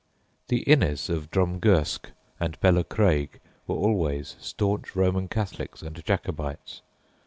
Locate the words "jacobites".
6.03-6.81